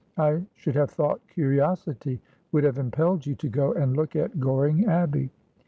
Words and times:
I 0.17 0.41
should 0.55 0.73
have 0.77 0.89
thought 0.89 1.21
curiosity 1.27 2.19
would 2.51 2.63
have 2.63 2.79
impelled 2.79 3.27
you 3.27 3.35
to 3.35 3.47
go 3.47 3.73
and 3.75 3.95
look 3.95 4.15
at 4.15 4.39
Goring 4.39 4.85
Abbey. 4.85 5.29